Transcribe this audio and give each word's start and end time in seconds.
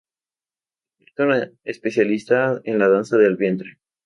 Es 0.97 1.13
una 1.19 1.51
especialista 1.63 2.59
en 2.63 2.79
la 2.79 2.89
danza 2.89 3.17
del 3.17 3.35
vientre. 3.37 3.77